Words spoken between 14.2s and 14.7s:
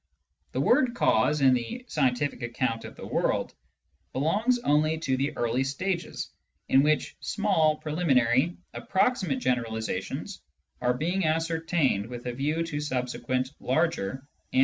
laws.